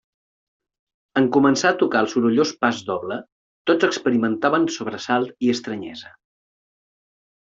En 1.19 1.25
començar 1.35 1.71
a 1.73 1.77
tocar 1.81 1.99
el 2.05 2.09
sorollós 2.13 2.53
pasdoble, 2.63 3.17
tots 3.71 3.87
experimentaven 3.89 4.65
sobresalt 4.77 5.47
i 5.49 5.51
estranyesa. 5.57 6.11